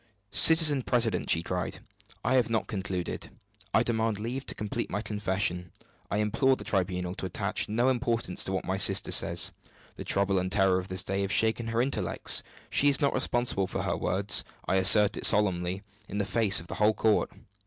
[0.31, 1.77] "Citizen president," he cried,
[2.23, 3.29] "I have not concluded.
[3.71, 5.71] I demand leave to complete my confession.
[6.09, 9.51] I implore the tribunal to attach no importance to what my sister says.
[9.97, 12.41] The trouble and terror of this day have shaken her intellects.
[12.71, 16.65] She is not responsible for her words I assert it solemnly, in the face of
[16.65, 17.29] the whole court!"